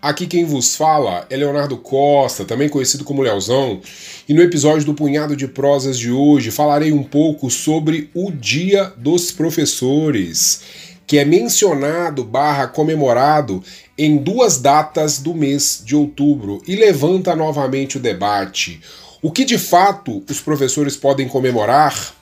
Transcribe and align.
aqui 0.00 0.26
quem 0.26 0.44
vos 0.44 0.76
fala 0.76 1.26
é 1.28 1.36
Leonardo 1.36 1.76
Costa, 1.76 2.44
também 2.44 2.68
conhecido 2.68 3.04
como 3.04 3.22
Leozão, 3.22 3.80
e 4.28 4.34
no 4.34 4.42
episódio 4.42 4.86
do 4.86 4.94
Punhado 4.94 5.36
de 5.36 5.48
Prosas 5.48 5.98
de 5.98 6.10
hoje 6.10 6.50
falarei 6.50 6.92
um 6.92 7.02
pouco 7.02 7.50
sobre 7.50 8.10
o 8.14 8.30
Dia 8.30 8.92
dos 8.96 9.32
Professores, 9.32 10.62
que 11.06 11.18
é 11.18 11.24
mencionado 11.24 12.22
barra 12.22 12.66
comemorado 12.66 13.62
em 13.96 14.16
duas 14.16 14.58
datas 14.58 15.18
do 15.18 15.34
mês 15.34 15.82
de 15.84 15.96
outubro 15.96 16.62
e 16.66 16.76
levanta 16.76 17.34
novamente 17.34 17.96
o 17.96 18.00
debate. 18.00 18.80
O 19.20 19.32
que 19.32 19.44
de 19.44 19.58
fato 19.58 20.22
os 20.28 20.40
professores 20.40 20.96
podem 20.96 21.26
comemorar? 21.26 22.17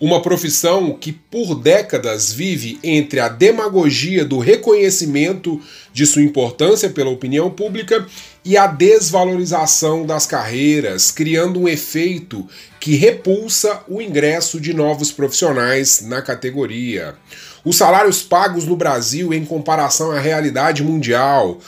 Uma 0.00 0.22
profissão 0.22 0.94
que 0.94 1.12
por 1.12 1.54
décadas 1.54 2.32
vive 2.32 2.78
entre 2.82 3.20
a 3.20 3.28
demagogia 3.28 4.24
do 4.24 4.38
reconhecimento 4.38 5.60
de 5.92 6.06
sua 6.06 6.22
importância 6.22 6.88
pela 6.88 7.10
opinião 7.10 7.50
pública 7.50 8.06
e 8.42 8.56
a 8.56 8.66
desvalorização 8.66 10.06
das 10.06 10.24
carreiras, 10.24 11.10
criando 11.10 11.60
um 11.60 11.68
efeito 11.68 12.48
que 12.80 12.96
repulsa 12.96 13.82
o 13.86 14.00
ingresso 14.00 14.58
de 14.58 14.72
novos 14.72 15.12
profissionais 15.12 16.00
na 16.00 16.22
categoria. 16.22 17.14
Os 17.62 17.76
salários 17.76 18.22
pagos 18.22 18.64
no 18.64 18.76
Brasil 18.76 19.34
em 19.34 19.44
comparação 19.44 20.12
à 20.12 20.18
realidade 20.18 20.82
mundial, 20.82 21.58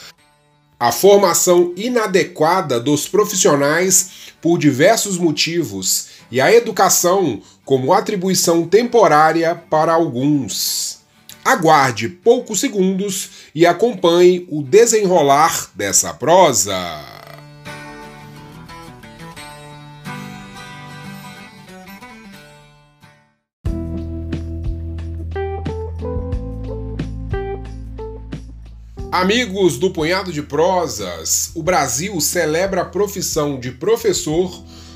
a 0.80 0.90
formação 0.90 1.74
inadequada 1.76 2.80
dos 2.80 3.06
profissionais 3.06 4.32
por 4.40 4.58
diversos 4.58 5.18
motivos 5.18 6.08
e 6.30 6.40
a 6.40 6.52
educação 6.52 7.42
como 7.64 7.92
atribuição 7.92 8.66
temporária 8.66 9.54
para 9.54 9.92
alguns. 9.92 11.00
Aguarde 11.44 12.08
poucos 12.08 12.60
segundos 12.60 13.30
e 13.54 13.66
acompanhe 13.66 14.46
o 14.50 14.62
desenrolar 14.62 15.70
dessa 15.74 16.14
prosa. 16.14 17.12
Amigos 29.10 29.76
do 29.78 29.90
Punhado 29.90 30.32
de 30.32 30.42
Prosas, 30.42 31.50
o 31.54 31.62
Brasil 31.62 32.18
celebra 32.18 32.80
a 32.80 32.84
profissão 32.86 33.60
de 33.60 33.70
professor 33.70 34.50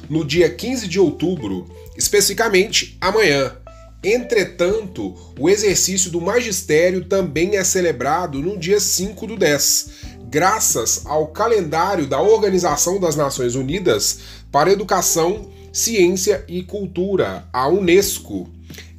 no 0.09 0.25
dia 0.25 0.49
15 0.49 0.89
de 0.89 0.99
outubro, 0.99 1.67
especificamente 1.97 2.97
amanhã. 3.01 3.57
Entretanto, 4.03 5.15
o 5.39 5.49
exercício 5.49 6.11
do 6.11 6.21
magistério 6.21 7.05
também 7.07 7.57
é 7.57 7.65
celebrado 7.65 8.41
no 8.41 8.57
dia 8.57 8.79
5 8.79 9.27
do 9.27 9.37
10, 9.37 9.91
graças 10.29 11.05
ao 11.07 11.29
calendário 11.29 12.07
da 12.07 12.21
Organização 12.21 13.01
das 13.01 13.17
Nações 13.17 13.55
Unidas 13.55 14.21
para 14.53 14.71
Educação, 14.71 15.51
Ciência 15.73 16.45
e 16.47 16.63
Cultura, 16.63 17.49
a 17.53 17.69
Unesco. 17.69 18.49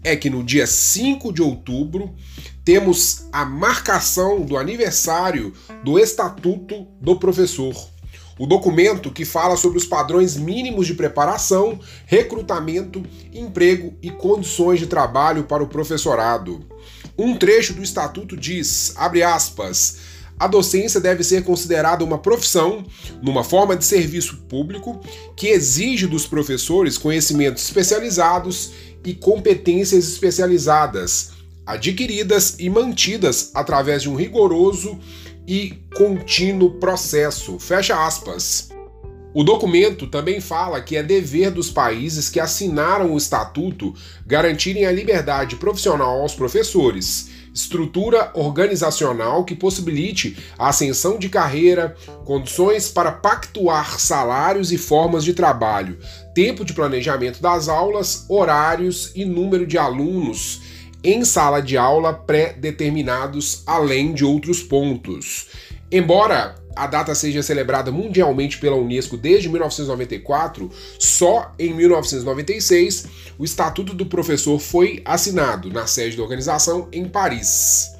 É 0.03 0.15
que 0.15 0.29
no 0.29 0.43
dia 0.43 0.67
5 0.67 1.31
de 1.31 1.41
outubro 1.41 2.13
temos 2.65 3.27
a 3.31 3.45
marcação 3.45 4.41
do 4.41 4.57
aniversário 4.57 5.53
do 5.83 5.97
Estatuto 5.97 6.85
do 6.99 7.17
Professor. 7.17 7.73
O 8.37 8.45
documento 8.45 9.11
que 9.11 9.25
fala 9.25 9.57
sobre 9.57 9.77
os 9.77 9.85
padrões 9.85 10.37
mínimos 10.37 10.85
de 10.85 10.93
preparação, 10.93 11.79
recrutamento, 12.05 13.03
emprego 13.33 13.93
e 14.01 14.11
condições 14.11 14.79
de 14.79 14.87
trabalho 14.87 15.43
para 15.45 15.63
o 15.63 15.67
professorado. 15.67 16.63
Um 17.17 17.35
trecho 17.35 17.73
do 17.73 17.81
estatuto 17.81 18.37
diz, 18.37 18.93
abre 18.95 19.23
aspas, 19.23 19.97
a 20.39 20.45
docência 20.45 20.99
deve 20.99 21.23
ser 21.23 21.43
considerada 21.43 22.03
uma 22.03 22.19
profissão, 22.19 22.85
numa 23.23 23.43
forma 23.43 23.75
de 23.75 23.83
serviço 23.83 24.37
público, 24.47 25.01
que 25.35 25.47
exige 25.47 26.05
dos 26.05 26.27
professores 26.27 26.95
conhecimentos 26.95 27.63
especializados 27.63 28.71
e 29.03 29.15
competências 29.15 30.07
especializadas, 30.07 31.31
adquiridas 31.65 32.55
e 32.59 32.69
mantidas 32.69 33.49
através 33.55 34.03
de 34.03 34.09
um 34.09 34.15
rigoroso 34.15 34.99
e 35.47 35.81
contínuo 35.95 36.71
processo. 36.71 37.57
Fecha 37.57 38.05
aspas. 38.05 38.69
O 39.33 39.43
documento 39.43 40.07
também 40.07 40.41
fala 40.41 40.81
que 40.81 40.97
é 40.97 41.03
dever 41.03 41.51
dos 41.51 41.69
países 41.69 42.27
que 42.27 42.39
assinaram 42.39 43.13
o 43.13 43.17
estatuto 43.17 43.93
garantirem 44.25 44.85
a 44.85 44.91
liberdade 44.91 45.57
profissional 45.57 46.21
aos 46.21 46.33
professores, 46.33 47.29
estrutura 47.53 48.31
organizacional 48.33 49.45
que 49.45 49.55
possibilite 49.55 50.37
a 50.57 50.69
ascensão 50.69 51.19
de 51.19 51.29
carreira, 51.29 51.95
condições 52.25 52.89
para 52.89 53.11
pactuar 53.11 53.99
salários 53.99 54.71
e 54.71 54.77
formas 54.77 55.23
de 55.23 55.33
trabalho, 55.33 55.99
tempo 56.33 56.65
de 56.65 56.73
planejamento 56.73 57.39
das 57.39 57.69
aulas, 57.69 58.25
horários 58.27 59.11
e 59.13 59.23
número 59.23 59.67
de 59.67 59.77
alunos 59.77 60.76
em 61.03 61.23
sala 61.23 61.61
de 61.61 61.77
aula 61.77 62.13
pré-determinados, 62.13 63.63
além 63.65 64.13
de 64.13 64.25
outros 64.25 64.61
pontos. 64.61 65.47
Embora 65.91 66.55
a 66.75 66.85
data 66.85 67.15
seja 67.15 67.41
celebrada 67.41 67.91
mundialmente 67.91 68.59
pela 68.59 68.75
Unesco 68.75 69.17
desde 69.17 69.49
1994, 69.49 70.69
só 70.99 71.53
em 71.57 71.73
1996 71.73 73.07
o 73.37 73.43
Estatuto 73.43 73.93
do 73.93 74.05
Professor 74.05 74.59
foi 74.59 75.01
assinado 75.03 75.71
na 75.71 75.87
sede 75.87 76.15
da 76.15 76.23
organização 76.23 76.87
em 76.91 77.05
Paris. 77.05 77.96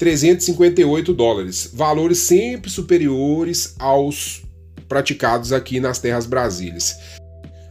28.358 0.01 1.15
dólares, 1.15 1.71
valores 1.73 2.19
sempre 2.19 2.69
superiores 2.71 3.75
aos 3.79 4.43
praticados 4.89 5.53
aqui 5.53 5.79
nas 5.79 5.99
terras 5.99 6.25
brasileiras. 6.27 6.97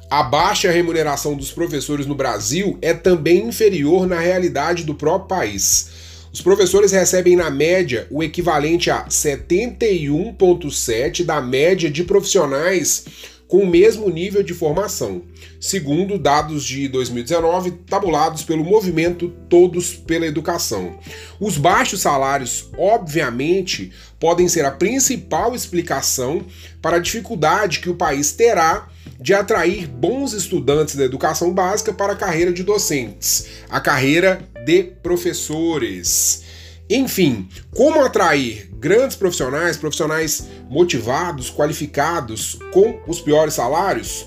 A 0.09 0.23
baixa 0.23 0.71
remuneração 0.71 1.35
dos 1.35 1.51
professores 1.51 2.05
no 2.05 2.15
Brasil 2.15 2.77
é 2.81 2.93
também 2.93 3.47
inferior 3.47 4.07
na 4.07 4.19
realidade 4.19 4.83
do 4.83 4.95
próprio 4.95 5.27
país. 5.27 5.89
Os 6.31 6.41
professores 6.41 6.91
recebem, 6.91 7.35
na 7.35 7.49
média, 7.49 8.05
o 8.11 8.21
equivalente 8.23 8.91
a 8.91 9.07
71,7% 9.07 11.25
da 11.25 11.41
média 11.41 11.89
de 11.89 12.03
profissionais 12.03 13.05
com 13.49 13.63
o 13.63 13.67
mesmo 13.67 14.07
nível 14.11 14.43
de 14.43 14.53
formação, 14.53 15.23
segundo 15.59 16.19
dados 16.19 16.63
de 16.63 16.87
2019 16.87 17.71
tabulados 17.89 18.43
pelo 18.43 18.63
movimento 18.63 19.29
Todos 19.49 19.95
pela 19.95 20.27
Educação. 20.27 20.99
Os 21.39 21.57
baixos 21.57 22.01
salários, 22.01 22.69
obviamente, 22.77 23.91
podem 24.19 24.47
ser 24.47 24.65
a 24.65 24.71
principal 24.71 25.55
explicação 25.55 26.45
para 26.79 26.97
a 26.97 26.99
dificuldade 26.99 27.79
que 27.79 27.89
o 27.89 27.95
país 27.95 28.31
terá 28.31 28.87
de 29.19 29.33
atrair 29.33 29.87
bons 29.87 30.33
estudantes 30.33 30.95
da 30.95 31.03
educação 31.03 31.51
básica 31.51 31.91
para 31.91 32.13
a 32.13 32.15
carreira 32.15 32.53
de 32.53 32.61
docentes, 32.61 33.47
a 33.67 33.79
carreira 33.79 34.41
de 34.63 34.83
professores. 34.83 36.43
Enfim, 36.89 37.47
como 37.75 38.03
atrair 38.03 38.67
grandes 38.79 39.15
profissionais, 39.15 39.77
profissionais 39.77 40.47
motivados, 40.67 41.51
qualificados, 41.51 42.57
com 42.73 42.99
os 43.05 43.21
piores 43.21 43.53
salários? 43.53 44.25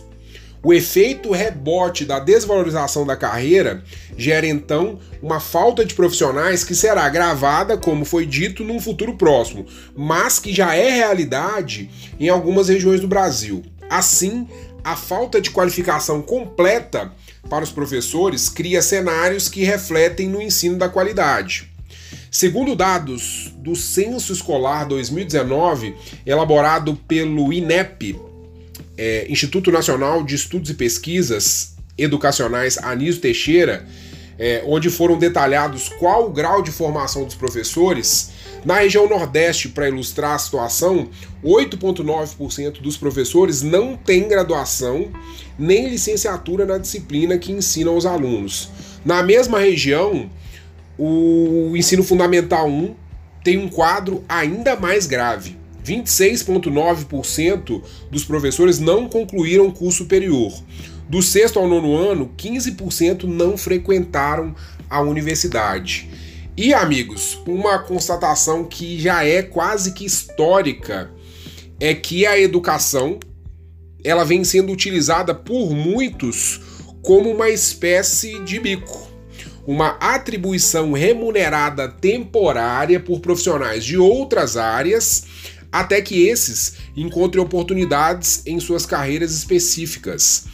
O 0.64 0.72
efeito 0.72 1.32
rebote 1.32 2.04
da 2.04 2.20
desvalorização 2.20 3.04
da 3.04 3.16
carreira 3.16 3.82
gera 4.16 4.46
então 4.46 5.00
uma 5.20 5.40
falta 5.40 5.84
de 5.84 5.92
profissionais 5.92 6.62
que 6.62 6.72
será 6.72 7.02
agravada, 7.02 7.76
como 7.76 8.04
foi 8.04 8.24
dito, 8.24 8.62
num 8.62 8.80
futuro 8.80 9.16
próximo, 9.16 9.66
mas 9.96 10.38
que 10.38 10.54
já 10.54 10.72
é 10.72 10.88
realidade 10.88 11.90
em 12.20 12.28
algumas 12.28 12.68
regiões 12.68 13.00
do 13.00 13.08
Brasil. 13.08 13.64
Assim, 13.90 14.46
a 14.84 14.94
falta 14.94 15.40
de 15.40 15.50
qualificação 15.50 16.22
completa 16.22 17.10
para 17.50 17.64
os 17.64 17.72
professores 17.72 18.48
cria 18.48 18.80
cenários 18.80 19.48
que 19.48 19.64
refletem 19.64 20.28
no 20.28 20.40
ensino 20.40 20.78
da 20.78 20.88
qualidade. 20.88 21.71
Segundo 22.30 22.74
dados 22.74 23.52
do 23.58 23.76
Censo 23.76 24.32
Escolar 24.32 24.86
2019, 24.86 25.94
elaborado 26.24 26.94
pelo 27.06 27.52
INEP, 27.52 28.18
é, 28.96 29.26
Instituto 29.28 29.70
Nacional 29.70 30.22
de 30.22 30.34
Estudos 30.34 30.70
e 30.70 30.74
Pesquisas 30.74 31.76
Educacionais 31.96 32.78
Anísio 32.78 33.20
Teixeira, 33.20 33.86
é, 34.38 34.62
onde 34.66 34.90
foram 34.90 35.18
detalhados 35.18 35.88
qual 35.88 36.26
o 36.26 36.32
grau 36.32 36.62
de 36.62 36.70
formação 36.70 37.24
dos 37.24 37.34
professores, 37.34 38.30
na 38.64 38.78
região 38.78 39.08
Nordeste, 39.08 39.68
para 39.68 39.88
ilustrar 39.88 40.34
a 40.34 40.38
situação, 40.38 41.08
8,9% 41.44 42.80
dos 42.80 42.96
professores 42.96 43.62
não 43.62 43.96
têm 43.96 44.28
graduação 44.28 45.10
nem 45.58 45.88
licenciatura 45.88 46.64
na 46.64 46.78
disciplina 46.78 47.36
que 47.38 47.52
ensinam 47.52 47.96
os 47.96 48.06
alunos. 48.06 48.68
Na 49.04 49.22
mesma 49.22 49.58
região, 49.58 50.30
o 51.04 51.76
ensino 51.76 52.04
fundamental 52.04 52.68
1 52.68 52.94
tem 53.42 53.58
um 53.58 53.68
quadro 53.68 54.24
ainda 54.28 54.76
mais 54.76 55.04
grave. 55.06 55.56
26,9% 55.84 57.82
dos 58.08 58.24
professores 58.24 58.78
não 58.78 59.08
concluíram 59.08 59.68
curso 59.72 59.98
superior. 59.98 60.52
Do 61.08 61.20
sexto 61.20 61.58
ao 61.58 61.66
nono 61.66 61.96
ano, 61.96 62.32
15% 62.38 63.24
não 63.24 63.58
frequentaram 63.58 64.54
a 64.88 65.00
universidade. 65.00 66.08
E 66.56 66.72
amigos, 66.72 67.36
uma 67.48 67.80
constatação 67.80 68.64
que 68.64 69.00
já 69.00 69.24
é 69.24 69.42
quase 69.42 69.94
que 69.94 70.04
histórica 70.04 71.10
é 71.80 71.94
que 71.94 72.24
a 72.24 72.38
educação 72.38 73.18
ela 74.04 74.24
vem 74.24 74.44
sendo 74.44 74.72
utilizada 74.72 75.34
por 75.34 75.74
muitos 75.74 76.60
como 77.02 77.28
uma 77.28 77.50
espécie 77.50 78.38
de 78.44 78.60
bico, 78.60 79.11
uma 79.66 79.90
atribuição 80.00 80.92
remunerada 80.92 81.88
temporária 81.88 82.98
por 82.98 83.20
profissionais 83.20 83.84
de 83.84 83.96
outras 83.96 84.56
áreas, 84.56 85.24
até 85.70 86.02
que 86.02 86.26
esses 86.26 86.74
encontrem 86.96 87.42
oportunidades 87.42 88.42
em 88.46 88.58
suas 88.60 88.84
carreiras 88.84 89.32
específicas. 89.32 90.46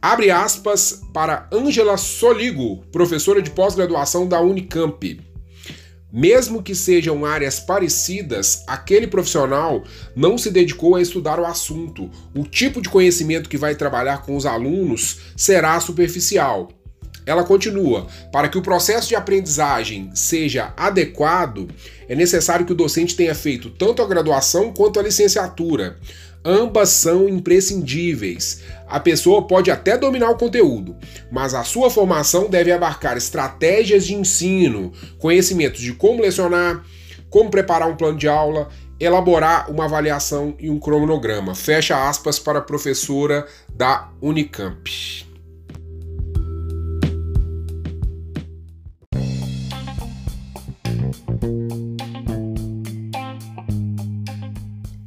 Abre 0.00 0.30
aspas 0.30 1.00
para 1.12 1.48
Ângela 1.52 1.96
Soligo, 1.96 2.84
professora 2.92 3.40
de 3.40 3.50
pós-graduação 3.50 4.26
da 4.26 4.40
Unicamp. 4.40 5.20
Mesmo 6.12 6.62
que 6.62 6.74
sejam 6.74 7.24
áreas 7.24 7.58
parecidas, 7.58 8.64
aquele 8.66 9.06
profissional 9.06 9.82
não 10.14 10.36
se 10.36 10.50
dedicou 10.50 10.96
a 10.96 11.00
estudar 11.00 11.40
o 11.40 11.46
assunto. 11.46 12.10
O 12.34 12.44
tipo 12.44 12.82
de 12.82 12.90
conhecimento 12.90 13.48
que 13.48 13.56
vai 13.56 13.74
trabalhar 13.74 14.22
com 14.22 14.36
os 14.36 14.44
alunos 14.44 15.20
será 15.36 15.80
superficial. 15.80 16.68
Ela 17.26 17.44
continua: 17.44 18.06
para 18.32 18.48
que 18.48 18.58
o 18.58 18.62
processo 18.62 19.08
de 19.08 19.14
aprendizagem 19.14 20.10
seja 20.14 20.72
adequado, 20.76 21.68
é 22.08 22.14
necessário 22.14 22.66
que 22.66 22.72
o 22.72 22.76
docente 22.76 23.16
tenha 23.16 23.34
feito 23.34 23.70
tanto 23.70 24.02
a 24.02 24.06
graduação 24.06 24.72
quanto 24.72 24.98
a 24.98 25.02
licenciatura. 25.02 25.98
Ambas 26.44 26.88
são 26.88 27.28
imprescindíveis. 27.28 28.62
A 28.88 28.98
pessoa 28.98 29.46
pode 29.46 29.70
até 29.70 29.96
dominar 29.96 30.30
o 30.30 30.36
conteúdo, 30.36 30.96
mas 31.30 31.54
a 31.54 31.62
sua 31.62 31.88
formação 31.88 32.50
deve 32.50 32.72
abarcar 32.72 33.16
estratégias 33.16 34.04
de 34.04 34.14
ensino, 34.14 34.92
conhecimentos 35.18 35.80
de 35.80 35.92
como 35.92 36.20
lecionar, 36.20 36.84
como 37.30 37.48
preparar 37.48 37.88
um 37.88 37.96
plano 37.96 38.18
de 38.18 38.26
aula, 38.26 38.68
elaborar 38.98 39.70
uma 39.70 39.84
avaliação 39.84 40.54
e 40.58 40.68
um 40.68 40.80
cronograma. 40.80 41.54
Fecha 41.54 42.08
aspas 42.08 42.40
para 42.40 42.58
a 42.58 42.62
professora 42.62 43.46
da 43.72 44.10
Unicamp. 44.20 45.31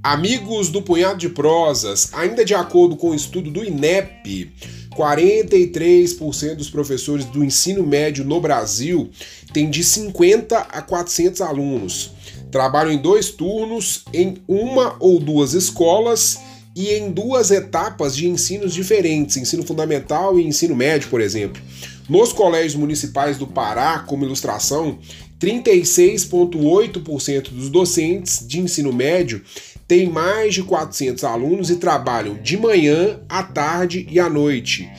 Amigos 0.06 0.70
do 0.70 0.84
Punhado 0.84 1.18
de 1.18 1.30
Prosas, 1.30 2.12
ainda 2.14 2.46
de 2.46 2.54
acordo 2.54 2.96
com 2.96 3.10
o 3.10 3.16
estudo 3.16 3.50
do 3.50 3.66
INEP, 3.66 4.52
43% 4.96 6.54
dos 6.54 6.70
professores 6.70 7.26
do 7.26 7.44
ensino 7.44 7.84
médio 7.84 8.24
no 8.24 8.40
Brasil 8.40 9.10
têm 9.52 9.68
de 9.68 9.84
50 9.84 10.60
a 10.60 10.82
400 10.84 11.42
alunos. 11.42 12.12
Trabalham 12.52 12.92
em 12.92 13.00
dois 13.00 13.32
turnos, 13.32 14.06
em 14.14 14.36
uma 14.48 14.96
ou 15.00 15.20
duas 15.20 15.56
escolas 15.56 16.38
e 16.76 16.90
em 16.90 17.10
duas 17.10 17.50
etapas 17.50 18.16
de 18.16 18.30
ensinos 18.30 18.76
diferentes, 18.76 19.38
ensino 19.38 19.64
fundamental 19.64 20.40
e 20.40 20.46
ensino 20.46 20.76
médio, 20.76 21.10
por 21.10 21.20
exemplo. 21.20 21.60
Nos 22.08 22.32
colégios 22.32 22.76
municipais 22.76 23.40
do 23.40 23.48
Pará, 23.48 24.04
como 24.06 24.24
ilustração, 24.24 25.00
36,8% 25.40 27.50
dos 27.50 27.70
docentes 27.70 28.48
de 28.48 28.60
ensino 28.60 28.94
médio 28.94 29.42
tem 29.88 30.10
mais 30.10 30.54
de 30.54 30.64
400 30.64 31.24
alunos 31.24 31.70
e 31.70 31.76
trabalham 31.76 32.36
de 32.36 32.58
manhã, 32.58 33.20
à 33.30 33.44
tarde 33.44 34.08
e 34.10 34.20
à 34.20 34.30
noite, 34.30 34.90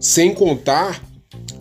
sem 0.00 0.34
contar 0.34 1.02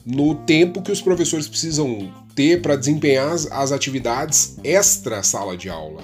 no 0.06 0.36
tempo 0.36 0.82
que 0.82 0.92
os 0.92 1.02
professores 1.02 1.48
precisam 1.48 2.12
ter 2.36 2.62
para 2.62 2.76
desempenhar 2.76 3.34
as 3.34 3.72
atividades 3.72 4.58
extra 4.64 5.24
sala 5.24 5.56
de 5.56 5.70
aula, 5.70 6.02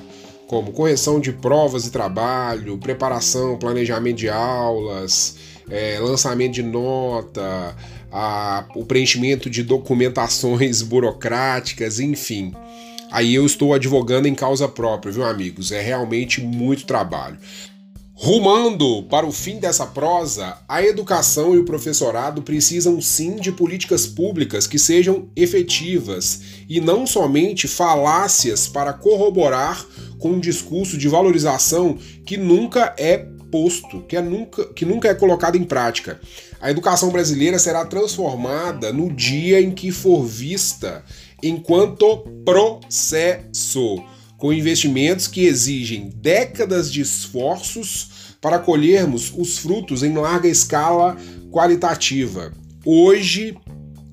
como 0.47 0.71
correção 0.71 1.19
de 1.19 1.31
provas 1.31 1.85
e 1.85 1.91
trabalho, 1.91 2.77
preparação, 2.77 3.57
planejamento 3.57 4.17
de 4.17 4.29
aulas, 4.29 5.35
é, 5.69 5.99
lançamento 5.99 6.53
de 6.53 6.63
nota, 6.63 7.75
a, 8.11 8.65
o 8.75 8.85
preenchimento 8.85 9.49
de 9.49 9.63
documentações 9.63 10.81
burocráticas, 10.83 11.99
enfim. 11.99 12.53
Aí 13.11 13.35
eu 13.35 13.45
estou 13.45 13.73
advogando 13.73 14.27
em 14.27 14.33
causa 14.33 14.69
própria, 14.69 15.11
viu, 15.11 15.25
amigos? 15.25 15.71
É 15.71 15.81
realmente 15.81 16.39
muito 16.39 16.85
trabalho. 16.85 17.37
Rumando 18.13 19.03
para 19.09 19.25
o 19.25 19.31
fim 19.31 19.57
dessa 19.57 19.85
prosa, 19.85 20.55
a 20.69 20.81
educação 20.83 21.55
e 21.55 21.57
o 21.57 21.65
professorado 21.65 22.43
precisam 22.43 23.01
sim 23.01 23.35
de 23.35 23.51
políticas 23.51 24.05
públicas 24.05 24.67
que 24.67 24.77
sejam 24.77 25.27
efetivas 25.35 26.41
e 26.69 26.79
não 26.79 27.07
somente 27.07 27.67
falácias 27.67 28.67
para 28.67 28.93
corroborar 28.93 29.83
com 30.19 30.33
um 30.33 30.39
discurso 30.39 30.97
de 30.99 31.07
valorização 31.07 31.97
que 32.23 32.37
nunca 32.37 32.93
é 32.95 33.17
posto, 33.51 34.01
que, 34.07 34.15
é 34.15 34.21
nunca, 34.21 34.65
que 34.73 34.85
nunca 34.85 35.09
é 35.09 35.13
colocado 35.13 35.57
em 35.57 35.63
prática. 35.63 36.21
A 36.61 36.69
educação 36.69 37.09
brasileira 37.09 37.57
será 37.57 37.83
transformada 37.85 38.93
no 38.93 39.11
dia 39.11 39.59
em 39.59 39.71
que 39.71 39.91
for 39.91 40.23
vista 40.23 41.03
enquanto 41.43 42.17
processo 42.45 44.03
com 44.37 44.51
investimentos 44.51 45.27
que 45.27 45.45
exigem 45.45 46.09
décadas 46.15 46.91
de 46.91 47.01
esforços 47.01 48.35
para 48.41 48.57
colhermos 48.57 49.31
os 49.37 49.59
frutos 49.59 50.01
em 50.01 50.15
larga 50.15 50.47
escala 50.47 51.15
qualitativa. 51.51 52.51
Hoje, 52.83 53.55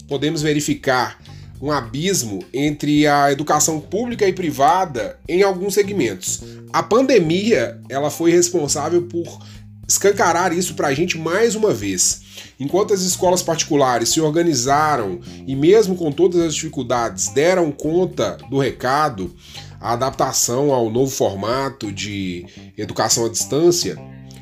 podemos 0.06 0.42
verificar 0.42 1.18
um 1.61 1.73
abismo 1.73 2.44
entre 2.52 3.06
a 3.06 3.32
educação 3.32 3.80
pública 3.80 4.26
e 4.26 4.32
privada 4.32 5.18
em 5.28 5.42
alguns 5.42 5.75
segmentos. 5.75 6.42
A 6.73 6.82
pandemia 6.82 7.80
ela 7.88 8.11
foi 8.11 8.30
responsável 8.30 9.02
por 9.02 9.40
escancarar 9.88 10.52
isso 10.52 10.75
para 10.75 10.88
a 10.88 10.95
gente 10.95 11.16
mais 11.16 11.54
uma 11.54 11.73
vez. 11.73 12.21
Enquanto 12.61 12.92
as 12.92 13.00
escolas 13.00 13.42
particulares 13.42 14.11
se 14.11 14.21
organizaram 14.21 15.18
e, 15.47 15.57
mesmo 15.57 15.97
com 15.97 16.12
todas 16.12 16.40
as 16.42 16.54
dificuldades, 16.54 17.28
deram 17.28 17.73
conta 17.73 18.37
do 18.50 18.59
recado, 18.59 19.35
a 19.80 19.95
adaptação 19.95 20.73
ao 20.73 20.90
novo 20.90 21.11
formato 21.11 21.90
de 21.90 22.45
educação 22.76 23.25
à 23.25 23.28
distância, 23.28 23.97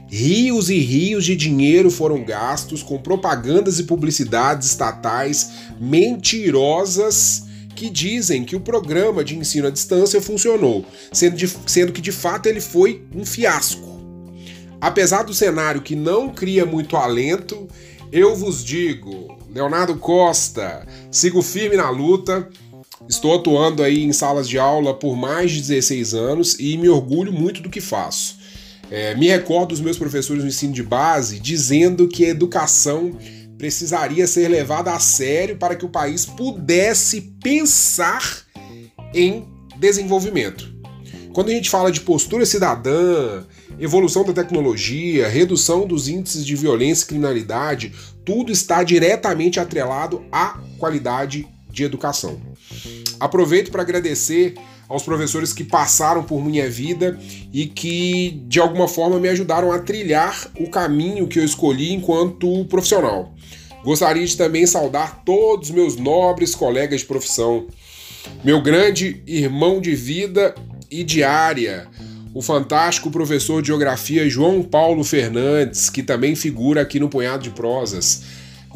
rios 0.08 0.68
e 0.68 0.78
rios 0.78 1.24
de 1.24 1.36
dinheiro 1.36 1.90
foram 1.90 2.24
gastos 2.24 2.82
com 2.82 2.98
propagandas 2.98 3.78
e 3.78 3.84
publicidades 3.84 4.68
estatais 4.68 5.50
mentirosas 5.78 7.44
que 7.74 7.90
dizem 7.90 8.44
que 8.44 8.56
o 8.56 8.60
programa 8.60 9.22
de 9.22 9.36
ensino 9.36 9.68
à 9.68 9.70
distância 9.70 10.20
funcionou, 10.20 10.84
sendo, 11.12 11.36
de, 11.36 11.46
sendo 11.66 11.92
que 11.92 12.00
de 12.00 12.10
fato 12.10 12.46
ele 12.46 12.60
foi 12.60 13.04
um 13.14 13.24
fiasco. 13.24 13.95
Apesar 14.80 15.22
do 15.22 15.34
cenário 15.34 15.82
que 15.82 15.96
não 15.96 16.30
cria 16.30 16.66
muito 16.66 16.96
alento, 16.96 17.66
eu 18.12 18.34
vos 18.36 18.64
digo, 18.64 19.36
Leonardo 19.50 19.96
Costa, 19.96 20.86
sigo 21.10 21.42
firme 21.42 21.76
na 21.76 21.90
luta 21.90 22.48
Estou 23.08 23.34
atuando 23.34 23.82
aí 23.82 24.02
em 24.02 24.12
salas 24.12 24.48
de 24.48 24.58
aula 24.58 24.94
por 24.94 25.16
mais 25.16 25.52
de 25.52 25.60
16 25.60 26.14
anos 26.14 26.56
e 26.58 26.76
me 26.76 26.88
orgulho 26.88 27.32
muito 27.32 27.60
do 27.60 27.68
que 27.68 27.80
faço. 27.80 28.38
É, 28.90 29.14
me 29.14 29.28
recordo 29.28 29.68
dos 29.68 29.80
meus 29.80 29.98
professores 29.98 30.42
no 30.42 30.48
ensino 30.48 30.72
de 30.72 30.82
base 30.82 31.38
dizendo 31.38 32.08
que 32.08 32.24
a 32.24 32.28
educação 32.28 33.16
precisaria 33.58 34.26
ser 34.26 34.48
levada 34.48 34.92
a 34.92 34.98
sério 34.98 35.56
para 35.56 35.76
que 35.76 35.84
o 35.84 35.88
país 35.88 36.24
pudesse 36.24 37.20
pensar 37.42 38.22
em 39.14 39.46
desenvolvimento. 39.78 40.74
Quando 41.32 41.50
a 41.50 41.52
gente 41.52 41.70
fala 41.70 41.92
de 41.92 42.00
postura 42.00 42.46
cidadã, 42.46 43.44
evolução 43.78 44.24
da 44.24 44.32
tecnologia, 44.32 45.28
redução 45.28 45.86
dos 45.86 46.08
índices 46.08 46.44
de 46.44 46.56
violência 46.56 47.04
e 47.04 47.08
criminalidade, 47.08 47.92
tudo 48.24 48.50
está 48.52 48.82
diretamente 48.82 49.60
atrelado 49.60 50.24
à 50.32 50.58
qualidade 50.78 51.46
de 51.70 51.84
educação. 51.84 52.40
Aproveito 53.20 53.70
para 53.70 53.82
agradecer 53.82 54.54
aos 54.88 55.02
professores 55.02 55.52
que 55.52 55.64
passaram 55.64 56.22
por 56.22 56.44
minha 56.44 56.68
vida 56.70 57.18
e 57.52 57.66
que 57.66 58.42
de 58.46 58.60
alguma 58.60 58.86
forma 58.86 59.18
me 59.18 59.28
ajudaram 59.28 59.72
a 59.72 59.78
trilhar 59.78 60.50
o 60.58 60.70
caminho 60.70 61.26
que 61.26 61.38
eu 61.38 61.44
escolhi 61.44 61.92
enquanto 61.92 62.64
profissional. 62.66 63.34
Gostaria 63.84 64.26
de 64.26 64.36
também 64.36 64.66
saudar 64.66 65.22
todos 65.24 65.70
meus 65.70 65.96
nobres 65.96 66.54
colegas 66.54 67.00
de 67.00 67.06
profissão, 67.06 67.66
meu 68.42 68.60
grande 68.60 69.22
irmão 69.26 69.80
de 69.80 69.94
vida 69.94 70.54
e 70.90 71.04
diária, 71.04 71.88
o 72.36 72.42
fantástico 72.42 73.10
professor 73.10 73.62
de 73.62 73.68
geografia 73.68 74.28
João 74.28 74.62
Paulo 74.62 75.02
Fernandes, 75.02 75.88
que 75.88 76.02
também 76.02 76.36
figura 76.36 76.82
aqui 76.82 77.00
no 77.00 77.08
Punhado 77.08 77.42
de 77.42 77.50
Prosas 77.50 78.22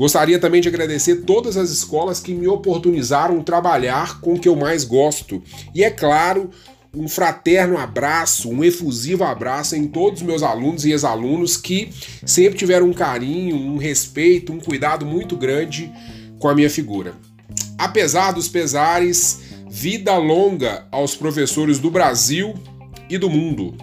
Gostaria 0.00 0.38
também 0.38 0.62
de 0.62 0.68
agradecer 0.68 1.16
todas 1.26 1.58
as 1.58 1.68
escolas 1.68 2.20
que 2.20 2.32
me 2.32 2.48
oportunizaram 2.48 3.42
trabalhar 3.42 4.18
com 4.22 4.32
o 4.32 4.40
que 4.40 4.48
eu 4.48 4.56
mais 4.56 4.82
gosto. 4.82 5.42
E 5.74 5.84
é 5.84 5.90
claro, 5.90 6.48
um 6.94 7.06
fraterno 7.06 7.76
abraço, 7.76 8.48
um 8.48 8.64
efusivo 8.64 9.24
abraço 9.24 9.76
em 9.76 9.86
todos 9.86 10.22
os 10.22 10.26
meus 10.26 10.42
alunos 10.42 10.86
e 10.86 10.92
ex-alunos 10.92 11.58
que 11.58 11.90
sempre 12.24 12.58
tiveram 12.58 12.86
um 12.86 12.94
carinho, 12.94 13.56
um 13.56 13.76
respeito, 13.76 14.54
um 14.54 14.58
cuidado 14.58 15.04
muito 15.04 15.36
grande 15.36 15.92
com 16.38 16.48
a 16.48 16.54
minha 16.54 16.70
figura. 16.70 17.12
Apesar 17.76 18.32
dos 18.32 18.48
pesares, 18.48 19.40
vida 19.68 20.16
longa 20.16 20.86
aos 20.90 21.14
professores 21.14 21.78
do 21.78 21.90
Brasil 21.90 22.54
e 23.10 23.18
do 23.18 23.28
mundo. 23.28 23.74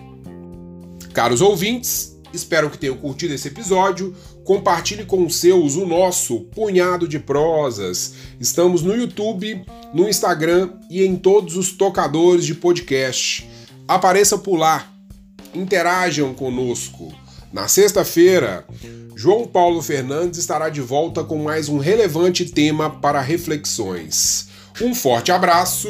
Caros 1.13 1.41
ouvintes, 1.41 2.17
espero 2.33 2.69
que 2.69 2.77
tenham 2.77 2.95
curtido 2.95 3.33
esse 3.33 3.49
episódio. 3.49 4.15
Compartilhe 4.43 5.05
com 5.05 5.25
os 5.25 5.35
seus 5.35 5.75
o 5.75 5.85
nosso 5.85 6.41
punhado 6.55 7.07
de 7.07 7.19
prosas. 7.19 8.13
Estamos 8.39 8.81
no 8.81 8.95
YouTube, 8.95 9.65
no 9.93 10.07
Instagram 10.07 10.71
e 10.89 11.03
em 11.03 11.17
todos 11.17 11.57
os 11.57 11.73
tocadores 11.73 12.45
de 12.45 12.55
podcast. 12.55 13.47
Apareça 13.87 14.37
por 14.37 14.57
lá. 14.57 14.87
Interajam 15.53 16.33
conosco. 16.33 17.13
Na 17.51 17.67
sexta-feira, 17.67 18.65
João 19.15 19.47
Paulo 19.47 19.81
Fernandes 19.81 20.37
estará 20.37 20.69
de 20.69 20.81
volta 20.81 21.23
com 21.23 21.43
mais 21.43 21.67
um 21.69 21.77
relevante 21.77 22.45
tema 22.45 22.89
para 22.89 23.19
reflexões. 23.19 24.47
Um 24.81 24.93
forte 24.93 25.31
abraço 25.31 25.89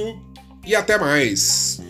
e 0.66 0.74
até 0.76 0.98
mais! 0.98 1.87